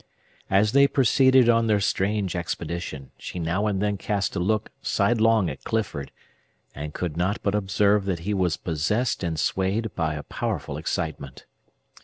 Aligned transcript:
As 0.49 0.71
they 0.71 0.87
proceeded 0.87 1.47
on 1.47 1.67
their 1.67 1.79
strange 1.79 2.35
expedition, 2.35 3.11
she 3.19 3.37
now 3.37 3.67
and 3.67 3.79
then 3.79 3.97
cast 3.97 4.35
a 4.35 4.39
look 4.39 4.71
sidelong 4.81 5.47
at 5.47 5.63
Clifford, 5.63 6.11
and 6.73 6.91
could 6.91 7.15
not 7.15 7.39
but 7.43 7.53
observe 7.53 8.05
that 8.05 8.21
he 8.21 8.33
was 8.33 8.57
possessed 8.57 9.23
and 9.23 9.39
swayed 9.39 9.93
by 9.93 10.15
a 10.15 10.23
powerful 10.23 10.75
excitement. 10.77 11.45